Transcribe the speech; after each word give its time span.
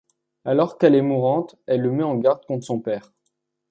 Alors 0.45 0.79
qu'elle 0.79 0.95
est 0.95 1.03
mourante, 1.03 1.57
elle 1.67 1.81
le 1.81 1.91
met 1.91 2.01
en 2.01 2.15
garde 2.17 2.43
contre 2.47 2.65
son 2.65 2.79
père. 2.79 3.13